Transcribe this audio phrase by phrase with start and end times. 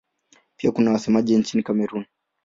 [0.57, 2.05] Pia kuna wasemaji nchini Kamerun.